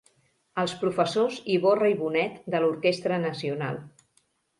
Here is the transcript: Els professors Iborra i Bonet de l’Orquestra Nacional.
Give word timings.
Els 0.61 0.71
professors 0.83 1.35
Iborra 1.55 1.89
i 1.93 1.97
Bonet 1.99 2.39
de 2.55 2.61
l’Orquestra 2.63 3.21
Nacional. 3.27 3.79